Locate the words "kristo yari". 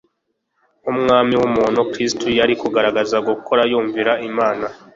1.91-2.53